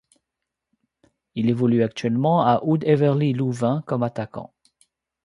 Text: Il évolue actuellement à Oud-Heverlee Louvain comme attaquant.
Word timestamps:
Il 1.35 1.47
évolue 1.51 1.83
actuellement 1.83 2.41
à 2.43 2.63
Oud-Heverlee 2.63 3.33
Louvain 3.33 3.83
comme 3.85 4.01
attaquant. 4.01 4.51